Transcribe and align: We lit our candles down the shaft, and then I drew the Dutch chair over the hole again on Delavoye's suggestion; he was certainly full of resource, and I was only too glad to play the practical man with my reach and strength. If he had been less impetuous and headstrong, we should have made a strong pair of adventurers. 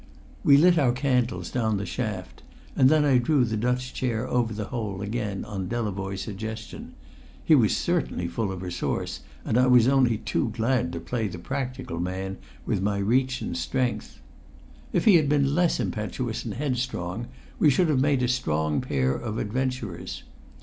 We 0.43 0.57
lit 0.57 0.79
our 0.79 0.93
candles 0.93 1.51
down 1.51 1.77
the 1.77 1.85
shaft, 1.85 2.41
and 2.75 2.89
then 2.89 3.05
I 3.05 3.19
drew 3.19 3.45
the 3.45 3.55
Dutch 3.55 3.93
chair 3.93 4.27
over 4.27 4.51
the 4.51 4.65
hole 4.69 5.03
again 5.03 5.45
on 5.45 5.67
Delavoye's 5.69 6.21
suggestion; 6.21 6.95
he 7.45 7.53
was 7.53 7.77
certainly 7.77 8.27
full 8.27 8.51
of 8.51 8.63
resource, 8.63 9.19
and 9.45 9.59
I 9.59 9.67
was 9.67 9.87
only 9.87 10.17
too 10.17 10.49
glad 10.57 10.91
to 10.93 10.99
play 10.99 11.27
the 11.27 11.37
practical 11.37 11.99
man 11.99 12.37
with 12.65 12.81
my 12.81 12.97
reach 12.97 13.41
and 13.43 13.55
strength. 13.55 14.19
If 14.91 15.05
he 15.05 15.17
had 15.17 15.29
been 15.29 15.53
less 15.53 15.79
impetuous 15.79 16.45
and 16.45 16.55
headstrong, 16.55 17.27
we 17.59 17.69
should 17.69 17.89
have 17.89 18.01
made 18.01 18.23
a 18.23 18.27
strong 18.27 18.81
pair 18.81 19.13
of 19.13 19.37
adventurers. 19.37 20.23